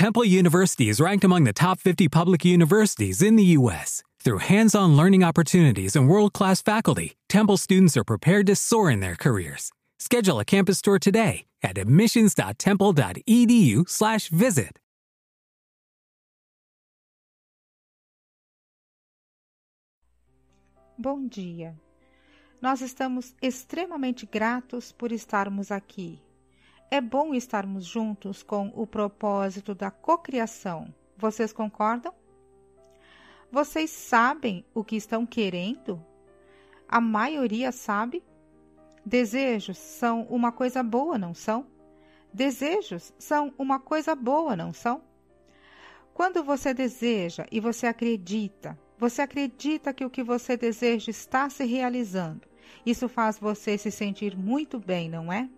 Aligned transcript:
Temple 0.00 0.24
University 0.24 0.88
is 0.88 0.96
ranked 0.98 1.24
among 1.24 1.44
the 1.44 1.52
top 1.52 1.78
50 1.78 2.08
public 2.08 2.42
universities 2.42 3.20
in 3.20 3.36
the 3.36 3.44
U.S. 3.58 4.02
Through 4.24 4.38
hands 4.38 4.74
on 4.74 4.96
learning 4.96 5.22
opportunities 5.22 5.94
and 5.94 6.08
world 6.08 6.32
class 6.32 6.62
faculty, 6.62 7.18
Temple 7.28 7.58
students 7.58 7.98
are 7.98 8.04
prepared 8.04 8.46
to 8.46 8.56
soar 8.56 8.90
in 8.90 9.00
their 9.00 9.14
careers. 9.14 9.70
Schedule 9.98 10.40
a 10.40 10.44
campus 10.46 10.80
tour 10.80 10.98
today 10.98 11.44
at 11.62 11.76
admissions.temple.edu/slash 11.76 14.28
visit. 14.30 14.78
Bom 20.96 21.28
dia. 21.28 21.74
Nós 22.62 22.80
estamos 22.80 23.34
extremamente 23.42 24.24
gratos 24.24 24.92
por 24.92 25.12
estarmos 25.12 25.70
aqui. 25.70 26.22
É 26.92 27.00
bom 27.00 27.32
estarmos 27.32 27.84
juntos 27.84 28.42
com 28.42 28.72
o 28.74 28.84
propósito 28.84 29.76
da 29.76 29.92
cocriação. 29.92 30.92
Vocês 31.16 31.52
concordam? 31.52 32.12
Vocês 33.48 33.90
sabem 33.90 34.64
o 34.74 34.82
que 34.82 34.96
estão 34.96 35.24
querendo? 35.24 36.04
A 36.88 37.00
maioria 37.00 37.70
sabe? 37.70 38.24
Desejos 39.06 39.78
são 39.78 40.22
uma 40.22 40.50
coisa 40.50 40.82
boa, 40.82 41.16
não 41.16 41.32
são? 41.32 41.64
Desejos 42.34 43.14
são 43.20 43.54
uma 43.56 43.78
coisa 43.78 44.16
boa, 44.16 44.56
não 44.56 44.72
são? 44.72 45.00
Quando 46.12 46.42
você 46.42 46.74
deseja 46.74 47.46
e 47.52 47.60
você 47.60 47.86
acredita, 47.86 48.76
você 48.98 49.22
acredita 49.22 49.94
que 49.94 50.04
o 50.04 50.10
que 50.10 50.24
você 50.24 50.56
deseja 50.56 51.08
está 51.08 51.48
se 51.48 51.64
realizando. 51.64 52.48
Isso 52.84 53.08
faz 53.08 53.38
você 53.38 53.78
se 53.78 53.92
sentir 53.92 54.36
muito 54.36 54.80
bem, 54.80 55.08
não 55.08 55.32
é? 55.32 55.48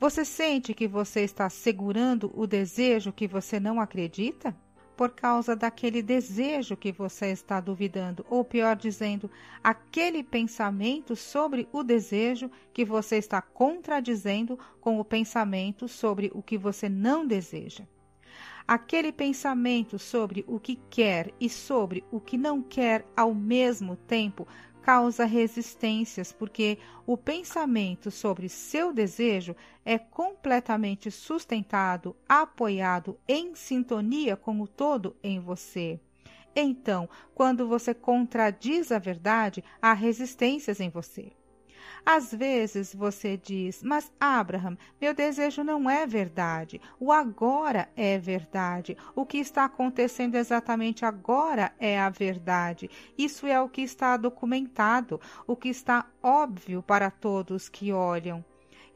Você 0.00 0.24
sente 0.24 0.72
que 0.72 0.86
você 0.86 1.22
está 1.22 1.50
segurando 1.50 2.30
o 2.34 2.46
desejo 2.46 3.12
que 3.12 3.26
você 3.26 3.58
não 3.58 3.80
acredita? 3.80 4.54
por 4.98 5.12
causa 5.12 5.54
daquele 5.54 6.02
desejo 6.02 6.76
que 6.76 6.90
você 6.90 7.26
está 7.26 7.60
duvidando, 7.60 8.26
ou 8.28 8.44
pior 8.44 8.74
dizendo, 8.74 9.30
aquele 9.62 10.24
pensamento 10.24 11.14
sobre 11.14 11.68
o 11.70 11.84
desejo 11.84 12.50
que 12.72 12.84
você 12.84 13.14
está 13.14 13.40
contradizendo 13.40 14.58
com 14.80 14.98
o 14.98 15.04
pensamento 15.04 15.86
sobre 15.86 16.32
o 16.34 16.42
que 16.42 16.58
você 16.58 16.88
não 16.88 17.24
deseja. 17.24 17.84
Aquele 18.68 19.10
pensamento 19.10 19.98
sobre 19.98 20.44
o 20.46 20.60
que 20.60 20.76
quer 20.90 21.32
e 21.40 21.48
sobre 21.48 22.04
o 22.12 22.20
que 22.20 22.36
não 22.36 22.60
quer 22.60 23.02
ao 23.16 23.34
mesmo 23.34 23.96
tempo 23.96 24.46
causa 24.82 25.24
resistências, 25.24 26.32
porque 26.32 26.76
o 27.06 27.16
pensamento 27.16 28.10
sobre 28.10 28.46
seu 28.46 28.92
desejo 28.92 29.56
é 29.86 29.96
completamente 29.96 31.10
sustentado, 31.10 32.14
apoiado, 32.28 33.18
em 33.26 33.54
sintonia 33.54 34.36
com 34.36 34.60
o 34.60 34.68
todo 34.68 35.16
em 35.22 35.40
você. 35.40 35.98
Então, 36.54 37.08
quando 37.34 37.66
você 37.66 37.94
contradiz 37.94 38.92
a 38.92 38.98
verdade, 38.98 39.64
há 39.80 39.94
resistências 39.94 40.78
em 40.78 40.90
você. 40.90 41.37
Às 42.04 42.32
vezes 42.32 42.94
você 42.94 43.36
diz, 43.36 43.82
mas 43.82 44.12
Abraham, 44.18 44.76
meu 45.00 45.14
desejo 45.14 45.62
não 45.62 45.88
é 45.88 46.06
verdade. 46.06 46.80
O 46.98 47.12
agora 47.12 47.88
é 47.96 48.18
verdade. 48.18 48.96
O 49.14 49.26
que 49.26 49.38
está 49.38 49.64
acontecendo 49.64 50.36
exatamente 50.36 51.04
agora 51.04 51.72
é 51.78 51.98
a 51.98 52.08
verdade. 52.08 52.90
Isso 53.16 53.46
é 53.46 53.60
o 53.60 53.68
que 53.68 53.82
está 53.82 54.16
documentado, 54.16 55.20
o 55.46 55.56
que 55.56 55.68
está 55.68 56.06
óbvio 56.22 56.82
para 56.82 57.10
todos 57.10 57.68
que 57.68 57.92
olham. 57.92 58.44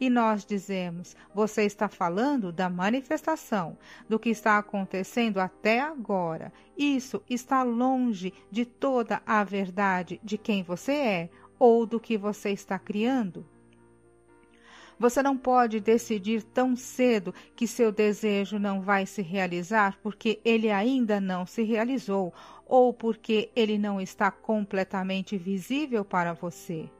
E 0.03 0.11
nós 0.11 0.45
dizemos: 0.45 1.15
você 1.33 1.63
está 1.63 1.89
falando 1.89 2.51
da 2.51 2.69
manifestação, 2.69 3.79
do 4.09 4.19
que 4.19 4.31
está 4.31 4.59
acontecendo 4.59 5.39
até 5.39 5.79
agora. 5.79 6.53
Isso 6.77 7.23
está 7.31 7.63
longe 7.63 8.35
de 8.51 8.65
toda 8.65 9.23
a 9.25 9.45
verdade 9.45 10.21
de 10.25 10.37
quem 10.37 10.65
você 10.65 10.93
é, 10.93 11.31
ou 11.63 11.87
do 11.87 12.01
que 12.01 12.19
você 12.19 12.51
está 12.51 12.77
criando. 12.77 13.47
Você 14.99 15.23
não 15.23 15.39
pode 15.39 15.79
decidir 15.79 16.43
tão 16.43 16.75
cedo 16.75 17.33
que 17.55 17.69
seu 17.69 17.93
desejo 17.93 18.59
não 18.59 18.83
vai 18.83 19.07
se 19.07 19.23
realizar 19.23 19.97
porque 20.03 20.41
ele 20.45 20.73
ainda 20.73 21.21
não 21.21 21.47
se 21.47 21.63
realizou 21.63 22.35
ou 22.67 22.93
porque 22.93 23.49
ele 23.55 23.79
não 23.79 24.01
está 24.01 24.29
completamente 24.29 25.39
visível 25.39 26.05
para 26.05 26.33
você. 26.33 26.91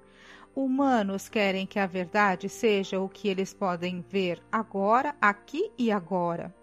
Humanos 0.55 1.29
querem 1.29 1.67
que 1.67 1.81
a 1.81 1.87
verdade 1.87 2.49
seja 2.49 3.01
o 3.01 3.09
que 3.09 3.27
eles 3.27 3.53
podem 3.53 4.01
ver 4.09 4.41
agora, 4.53 5.17
aqui 5.21 5.73
e 5.77 5.91
agora, 5.91 6.55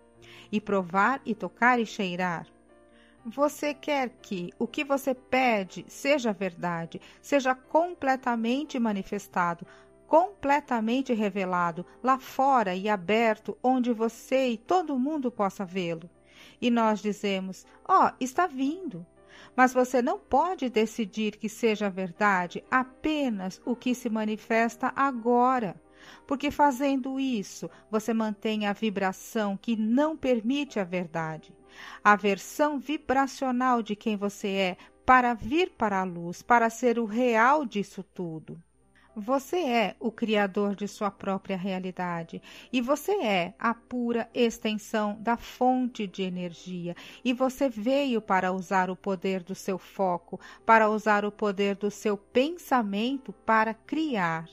e 0.49 0.61
provar 0.61 1.21
e 1.25 1.35
tocar 1.35 1.81
e 1.81 1.85
cheirar. 1.85 2.47
Você 3.25 3.73
quer 3.73 4.09
que 4.21 4.53
o 4.57 4.65
que 4.65 4.83
você 4.83 5.13
pede 5.13 5.85
seja 5.87 6.31
verdade, 6.31 7.01
seja 7.21 7.53
completamente 7.53 8.79
manifestado, 8.79 9.67
completamente 10.07 11.13
revelado 11.13 11.85
lá 12.01 12.17
fora 12.17 12.75
e 12.75 12.87
aberto, 12.87 13.57
onde 13.61 13.91
você 13.93 14.49
e 14.49 14.57
todo 14.57 14.97
mundo 14.97 15.29
possa 15.29 15.65
vê-lo. 15.65 16.09
E 16.61 16.71
nós 16.71 17.01
dizemos: 17.01 17.65
Ó, 17.87 18.07
oh, 18.07 18.11
está 18.19 18.47
vindo. 18.47 19.05
Mas 19.55 19.73
você 19.73 20.01
não 20.01 20.17
pode 20.17 20.69
decidir 20.69 21.37
que 21.37 21.49
seja 21.49 21.89
verdade 21.89 22.63
apenas 22.69 23.61
o 23.65 23.75
que 23.75 23.93
se 23.93 24.09
manifesta 24.09 24.91
agora 24.95 25.75
porque 26.25 26.51
fazendo 26.51 27.19
isso 27.19 27.69
você 27.89 28.13
mantém 28.13 28.65
a 28.65 28.73
vibração 28.73 29.57
que 29.57 29.75
não 29.75 30.15
permite 30.15 30.79
a 30.79 30.83
verdade 30.83 31.53
a 32.03 32.15
versão 32.15 32.79
vibracional 32.79 33.81
de 33.81 33.95
quem 33.95 34.15
você 34.17 34.47
é 34.47 34.77
para 35.05 35.33
vir 35.33 35.71
para 35.71 36.01
a 36.01 36.03
luz, 36.03 36.41
para 36.41 36.69
ser 36.69 36.99
o 36.99 37.05
real 37.05 37.65
disso 37.65 38.03
tudo. 38.03 38.61
Você 39.19 39.57
é 39.57 39.97
o 39.99 40.09
criador 40.09 40.77
de 40.77 40.87
sua 40.87 41.11
própria 41.11 41.57
realidade 41.57 42.41
e 42.71 42.79
você 42.79 43.11
é 43.21 43.53
a 43.59 43.73
pura 43.73 44.29
extensão 44.33 45.17
da 45.19 45.35
fonte 45.35 46.07
de 46.07 46.23
energia. 46.23 46.95
E 47.21 47.33
você 47.33 47.67
veio 47.67 48.21
para 48.21 48.53
usar 48.53 48.89
o 48.89 48.95
poder 48.95 49.43
do 49.43 49.53
seu 49.53 49.77
foco, 49.77 50.39
para 50.65 50.89
usar 50.89 51.25
o 51.25 51.33
poder 51.33 51.75
do 51.75 51.91
seu 51.91 52.15
pensamento 52.15 53.33
para 53.33 53.73
criar. 53.73 54.45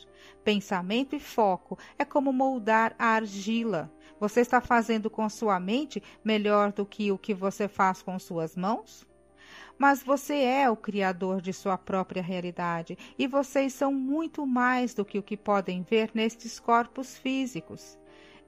Pensamento 0.43 1.15
e 1.15 1.21
foco 1.21 1.79
é 1.97 2.05
como 2.05 2.33
moldar 2.33 2.93
a 2.99 3.11
argila. 3.11 3.89
Você 4.19 4.41
está 4.41 4.61
fazendo 4.61 5.09
com 5.09 5.29
sua 5.29 5.61
mente 5.61 6.03
melhor 6.25 6.73
do 6.73 6.85
que 6.85 7.13
o 7.13 7.19
que 7.19 7.33
você 7.33 7.69
faz 7.69 8.03
com 8.03 8.19
suas 8.19 8.57
mãos? 8.57 9.07
Mas 9.79 10.03
você 10.03 10.37
é 10.37 10.71
o 10.71 10.77
criador 10.77 11.41
de 11.41 11.53
sua 11.53 11.77
própria 11.77 12.23
realidade 12.23 12.97
e 13.19 13.27
vocês 13.27 13.73
são 13.75 13.93
muito 13.93 14.47
mais 14.47 14.95
do 14.95 15.05
que 15.05 15.19
o 15.19 15.23
que 15.23 15.37
podem 15.37 15.83
ver 15.83 16.11
nestes 16.15 16.59
corpos 16.59 17.19
físicos. 17.19 17.99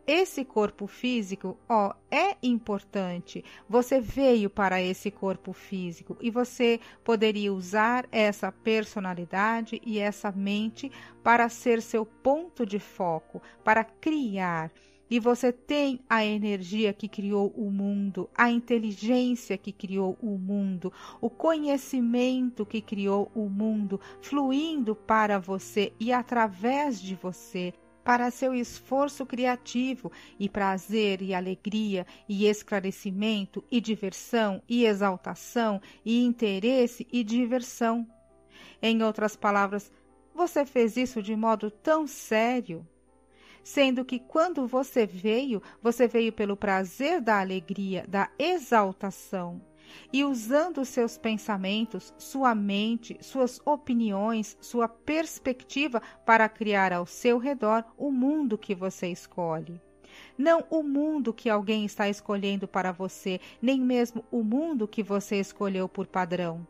Esse 0.07 0.43
corpo 0.43 0.87
físico, 0.87 1.59
ó, 1.69 1.93
é 2.11 2.35
importante. 2.43 3.45
Você 3.69 4.01
veio 4.01 4.49
para 4.49 4.81
esse 4.81 5.11
corpo 5.11 5.53
físico 5.53 6.17
e 6.19 6.31
você 6.31 6.81
poderia 7.05 7.53
usar 7.53 8.07
essa 8.11 8.51
personalidade 8.51 9.83
e 9.85 9.99
essa 9.99 10.33
mente 10.33 10.91
para 11.23 11.51
ser 11.51 11.83
seu 11.83 12.07
ponto 12.07 12.65
de 12.65 12.79
foco, 12.79 13.43
para 13.63 13.85
criar 13.85 14.73
e 15.11 15.19
você 15.19 15.53
tem 15.53 16.01
a 16.09 16.25
energia 16.25 16.93
que 16.93 17.09
criou 17.09 17.53
o 17.57 17.71
mundo, 17.71 18.29
a 18.35 18.51
inteligência 18.51 19.57
que 19.57 19.73
criou 19.73 20.19
o 20.21 20.39
mundo, 20.39 20.93
o 21.21 21.31
conhecimento 21.31 22.67
que 22.67 22.81
criou 22.81 23.31
o 23.35 23.49
mundo, 23.49 24.01
fluindo 24.21 24.95
para 24.95 25.39
você 25.39 25.93
e 25.99 26.13
através 26.13 27.01
de 27.01 27.15
você 27.15 27.73
para 28.05 28.31
seu 28.31 28.55
esforço 28.55 29.27
criativo 29.27 30.11
e 30.39 30.49
prazer 30.49 31.21
e 31.21 31.35
alegria 31.35 32.07
e 32.27 32.47
esclarecimento 32.47 33.63
e 33.71 33.83
diversão 33.83 34.63
e 34.67 34.87
exaltação 34.87 35.79
e 36.03 36.25
interesse 36.25 37.07
e 37.13 37.23
diversão. 37.23 38.07
Em 38.81 39.03
outras 39.03 39.37
palavras, 39.37 39.93
você 40.35 40.65
fez 40.65 40.97
isso 40.97 41.21
de 41.21 41.37
modo 41.37 41.71
tão 41.71 42.07
sério 42.07 42.87
sendo 43.69 44.03
que 44.03 44.19
quando 44.19 44.67
você 44.67 45.07
veio, 45.07 45.63
você 45.83 46.09
veio 46.09 46.33
pelo 46.33 46.57
prazer 46.57 47.21
da 47.21 47.39
alegria, 47.39 48.03
da 48.09 48.31
exaltação. 48.39 49.61
E 50.11 50.25
usando 50.25 50.87
seus 50.87 51.19
pensamentos, 51.19 52.15
sua 52.17 52.55
mente, 52.55 53.19
suas 53.21 53.61
opiniões, 53.67 54.57
sua 54.59 54.89
perspectiva 54.89 56.01
para 56.25 56.49
criar 56.49 56.95
ao 56.95 57.05
seu 57.05 57.37
redor 57.37 57.85
o 57.99 58.11
mundo 58.11 58.57
que 58.57 58.75
você 58.75 59.09
escolhe 59.09 59.79
não 60.37 60.65
o 60.71 60.83
mundo 60.83 61.35
que 61.35 61.51
alguém 61.51 61.85
está 61.85 62.09
escolhendo 62.09 62.67
para 62.67 62.93
você, 62.93 63.41
nem 63.61 63.81
mesmo 63.81 64.25
o 64.31 64.43
mundo 64.43 64.89
que 64.89 65.03
você 65.03 65.37
escolheu 65.37 65.89
por 65.89 66.07
padrão. 66.07 66.67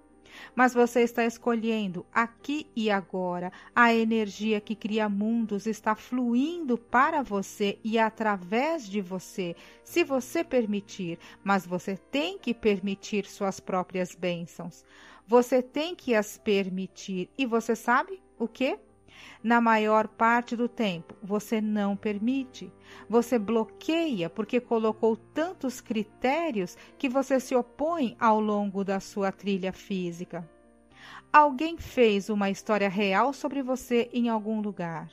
Mas 0.55 0.75
você 0.75 1.03
está 1.03 1.25
escolhendo 1.25 2.05
aqui 2.13 2.67
e 2.75 2.91
agora. 2.91 3.53
A 3.75 3.95
energia 3.95 4.61
que 4.61 4.75
cria 4.75 5.09
mundos 5.09 5.67
está 5.67 5.95
fluindo 5.95 6.79
para 6.79 7.23
você 7.23 7.79
e 7.85 7.99
através 7.99 8.89
de 8.89 9.01
você, 9.01 9.55
se 9.83 10.05
você 10.05 10.43
permitir. 10.43 11.19
Mas 11.43 11.67
você 11.67 11.97
tem 11.97 12.39
que 12.39 12.53
permitir 12.55 13.27
suas 13.27 13.61
próprias 13.61 14.15
bênçãos. 14.15 14.85
Você 15.27 15.63
tem 15.63 15.95
que 15.95 16.15
as 16.15 16.39
permitir. 16.39 17.29
E 17.37 17.45
você 17.45 17.77
sabe 17.77 18.21
o 18.39 18.49
que? 18.49 18.79
Na 19.43 19.61
maior 19.61 20.09
parte 20.09 20.57
do 20.57 20.69
tempo, 20.69 21.15
você 21.23 21.61
não 21.61 21.97
permite. 21.97 22.73
Você 23.09 23.39
bloqueia 23.39 24.29
porque 24.29 24.61
colocou 24.61 25.17
tantos 25.17 25.81
critérios 25.81 26.77
que 26.97 27.09
você 27.09 27.39
se 27.39 27.55
opõe 27.55 28.17
ao 28.19 28.41
longo 28.41 28.85
da 28.85 29.01
sua 29.01 29.31
trilha 29.31 29.73
física. 29.73 30.49
Alguém 31.33 31.77
fez 31.77 32.29
uma 32.29 32.51
história 32.51 32.89
real 32.89 33.33
sobre 33.33 33.63
você 33.63 34.09
em 34.13 34.29
algum 34.29 34.61
lugar 34.61 35.09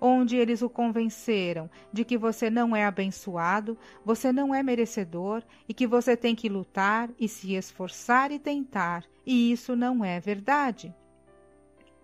onde 0.00 0.36
eles 0.36 0.62
o 0.62 0.68
convenceram 0.68 1.70
de 1.92 2.04
que 2.04 2.18
você 2.18 2.50
não 2.50 2.74
é 2.74 2.84
abençoado, 2.84 3.78
você 4.04 4.32
não 4.32 4.54
é 4.54 4.62
merecedor 4.62 5.42
e 5.68 5.74
que 5.74 5.86
você 5.86 6.16
tem 6.16 6.34
que 6.34 6.48
lutar 6.48 7.10
e 7.18 7.28
se 7.28 7.54
esforçar 7.54 8.30
e 8.30 8.38
tentar, 8.38 9.04
e 9.24 9.52
isso 9.52 9.74
não 9.74 10.04
é 10.04 10.20
verdade. 10.20 10.94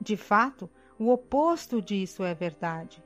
De 0.01 0.17
fato, 0.17 0.69
o 1.03 1.11
oposto 1.11 1.83
disso 1.83 2.23
é 2.23 2.33
verdade. 2.35 3.03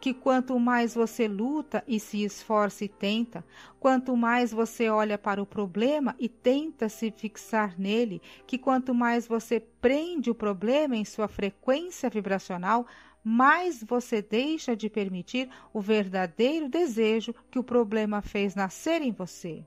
Que 0.00 0.14
quanto 0.14 0.58
mais 0.58 0.94
você 0.94 1.28
luta 1.28 1.84
e 1.86 2.00
se 2.00 2.24
esforça 2.24 2.86
e 2.86 2.88
tenta, 2.88 3.44
quanto 3.78 4.16
mais 4.16 4.50
você 4.50 4.88
olha 4.88 5.18
para 5.18 5.42
o 5.42 5.46
problema 5.46 6.16
e 6.18 6.26
tenta 6.26 6.88
se 6.88 7.10
fixar 7.10 7.78
nele, 7.78 8.22
que 8.46 8.56
quanto 8.56 8.94
mais 8.94 9.26
você 9.28 9.60
prende 9.60 10.30
o 10.30 10.34
problema 10.34 10.96
em 10.96 11.04
sua 11.04 11.28
frequência 11.28 12.08
vibracional, 12.08 12.86
mais 13.22 13.84
você 13.84 14.22
deixa 14.22 14.74
de 14.74 14.88
permitir 14.88 15.50
o 15.74 15.80
verdadeiro 15.82 16.66
desejo 16.66 17.34
que 17.50 17.58
o 17.58 17.64
problema 17.64 18.22
fez 18.22 18.54
nascer 18.54 19.02
em 19.02 19.12
você. 19.12 19.62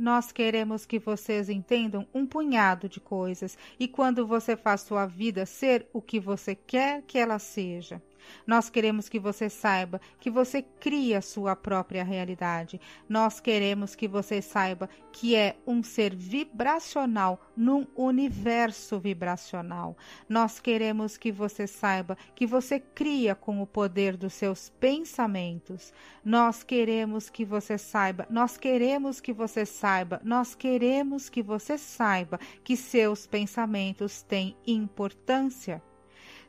Nós 0.00 0.32
queremos 0.32 0.86
que 0.86 0.98
vocês 0.98 1.50
entendam 1.50 2.08
um 2.14 2.24
punhado 2.24 2.88
de 2.88 2.98
coisas 2.98 3.58
e 3.78 3.86
quando 3.86 4.26
você 4.26 4.56
faz 4.56 4.80
sua 4.80 5.04
vida 5.04 5.44
ser 5.44 5.86
o 5.92 6.00
que 6.00 6.18
você 6.18 6.54
quer 6.54 7.02
que 7.02 7.18
ela 7.18 7.38
seja. 7.38 8.00
Nós 8.46 8.70
queremos 8.70 9.08
que 9.08 9.18
você 9.18 9.48
saiba 9.48 10.00
que 10.18 10.30
você 10.30 10.62
cria 10.62 11.20
sua 11.20 11.54
própria 11.54 12.04
realidade. 12.04 12.80
Nós 13.08 13.40
queremos 13.40 13.94
que 13.94 14.08
você 14.08 14.40
saiba 14.40 14.88
que 15.12 15.34
é 15.34 15.56
um 15.66 15.82
ser 15.82 16.14
vibracional 16.14 17.40
num 17.56 17.86
universo 17.96 18.98
vibracional. 18.98 19.96
Nós 20.28 20.60
queremos 20.60 21.16
que 21.16 21.30
você 21.30 21.66
saiba 21.66 22.16
que 22.34 22.46
você 22.46 22.80
cria 22.80 23.34
com 23.34 23.60
o 23.60 23.66
poder 23.66 24.16
dos 24.16 24.34
seus 24.34 24.70
pensamentos. 24.80 25.92
Nós 26.24 26.62
queremos 26.62 27.28
que 27.28 27.44
você 27.44 27.76
saiba, 27.76 28.26
nós 28.30 28.56
queremos 28.56 29.20
que 29.20 29.32
você 29.32 29.66
saiba, 29.66 30.20
nós 30.24 30.54
queremos 30.54 31.28
que 31.28 31.42
você 31.42 31.76
saiba 31.78 32.38
que 32.62 32.76
seus 32.76 33.26
pensamentos 33.26 34.22
têm 34.22 34.56
importância. 34.66 35.82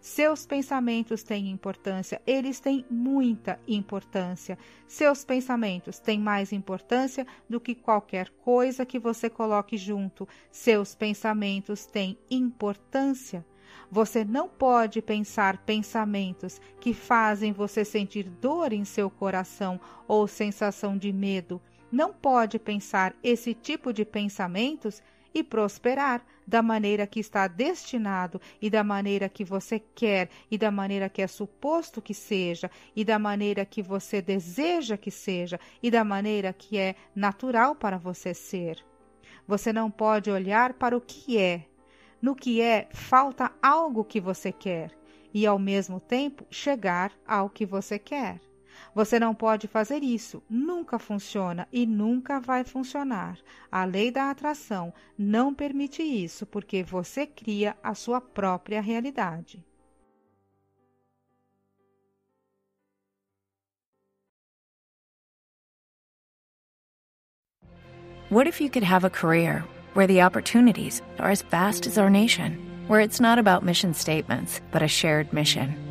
Seus 0.01 0.47
pensamentos 0.47 1.21
têm 1.21 1.51
importância, 1.51 2.19
eles 2.25 2.59
têm 2.59 2.83
muita 2.89 3.59
importância. 3.67 4.57
Seus 4.87 5.23
pensamentos 5.23 5.99
têm 5.99 6.19
mais 6.19 6.51
importância 6.51 7.25
do 7.47 7.59
que 7.59 7.75
qualquer 7.75 8.31
coisa 8.43 8.83
que 8.83 8.97
você 8.97 9.29
coloque 9.29 9.77
junto. 9.77 10.27
Seus 10.51 10.95
pensamentos 10.95 11.85
têm 11.85 12.17
importância. 12.31 13.45
Você 13.91 14.25
não 14.25 14.49
pode 14.49 15.03
pensar 15.03 15.59
pensamentos 15.59 16.59
que 16.79 16.95
fazem 16.95 17.53
você 17.53 17.85
sentir 17.85 18.23
dor 18.23 18.73
em 18.73 18.83
seu 18.83 19.07
coração 19.07 19.79
ou 20.07 20.27
sensação 20.27 20.97
de 20.97 21.13
medo. 21.13 21.61
Não 21.91 22.11
pode 22.11 22.57
pensar 22.57 23.13
esse 23.21 23.53
tipo 23.53 23.93
de 23.93 24.03
pensamentos 24.03 25.03
e 25.33 25.43
prosperar 25.43 26.23
da 26.45 26.61
maneira 26.61 27.07
que 27.07 27.19
está 27.19 27.47
destinado 27.47 28.41
e 28.61 28.69
da 28.69 28.83
maneira 28.83 29.29
que 29.29 29.43
você 29.43 29.79
quer 29.79 30.29
e 30.49 30.57
da 30.57 30.69
maneira 30.69 31.07
que 31.09 31.21
é 31.21 31.27
suposto 31.27 32.01
que 32.01 32.13
seja 32.13 32.69
e 32.95 33.05
da 33.05 33.17
maneira 33.17 33.65
que 33.65 33.81
você 33.81 34.21
deseja 34.21 34.97
que 34.97 35.11
seja 35.11 35.59
e 35.81 35.89
da 35.89 36.03
maneira 36.03 36.51
que 36.51 36.77
é 36.77 36.95
natural 37.15 37.75
para 37.75 37.97
você 37.97 38.33
ser. 38.33 38.83
Você 39.47 39.71
não 39.71 39.89
pode 39.89 40.29
olhar 40.29 40.73
para 40.73 40.95
o 40.95 41.01
que 41.01 41.37
é. 41.37 41.65
No 42.21 42.35
que 42.35 42.61
é, 42.61 42.87
falta 42.91 43.51
algo 43.61 44.03
que 44.03 44.19
você 44.19 44.51
quer 44.51 44.91
e 45.33 45.47
ao 45.47 45.57
mesmo 45.57 45.99
tempo 45.99 46.45
chegar 46.49 47.11
ao 47.25 47.49
que 47.49 47.65
você 47.65 47.97
quer. 47.97 48.50
Você 48.93 49.19
não 49.19 49.33
pode 49.33 49.67
fazer 49.67 50.03
isso, 50.03 50.43
nunca 50.49 50.99
funciona 50.99 51.67
e 51.71 51.85
nunca 51.85 52.39
vai 52.39 52.63
funcionar. 52.63 53.37
A 53.71 53.85
lei 53.85 54.11
da 54.11 54.29
atração 54.29 54.93
não 55.17 55.53
permite 55.53 56.03
isso 56.03 56.45
porque 56.45 56.83
você 56.83 57.25
cria 57.25 57.75
a 57.81 57.95
sua 57.95 58.19
própria 58.19 58.81
realidade. 58.81 59.63
What 68.29 68.47
if 68.47 68.61
you 68.61 68.69
could 68.69 68.85
have 68.85 69.05
a 69.05 69.09
career 69.09 69.65
where 69.93 70.07
the 70.07 70.21
opportunities 70.21 71.01
are 71.19 71.31
as 71.31 71.41
vast 71.41 71.85
as 71.85 71.97
our 71.97 72.09
nation, 72.09 72.57
where 72.87 73.01
it's 73.01 73.19
not 73.19 73.37
about 73.37 73.65
mission 73.65 73.93
statements, 73.93 74.61
but 74.71 74.81
a 74.81 74.87
shared 74.87 75.33
mission? 75.33 75.90